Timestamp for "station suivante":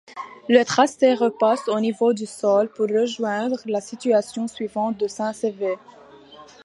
3.81-4.97